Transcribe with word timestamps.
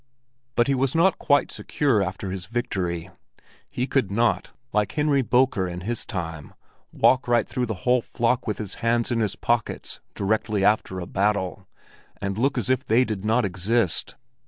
But 0.55 0.65
he 0.67 0.73
was 0.73 0.95
not 0.95 1.19
quite 1.19 1.51
secure 1.51 2.01
after 2.01 2.31
his 2.31 2.47
victory. 2.47 3.11
He 3.69 3.85
could 3.85 4.09
not, 4.09 4.51
like 4.73 4.93
Henry 4.93 5.21
Boker 5.21 5.67
in 5.67 5.81
his 5.81 6.07
time, 6.07 6.55
walk 6.91 7.27
right 7.27 7.47
through 7.47 7.67
the 7.67 7.83
whole 7.85 8.01
flock 8.01 8.47
with 8.47 8.57
his 8.57 8.73
hands 8.81 9.11
in 9.11 9.19
his 9.19 9.35
pockets 9.35 9.99
directly 10.15 10.65
after 10.65 10.99
a 10.99 11.05
battle, 11.05 11.67
and 12.19 12.35
look 12.35 12.57
as 12.57 12.67
if 12.67 12.83
they 12.83 13.05
did 13.05 13.23
not 13.23 13.45
exist. 13.45 14.15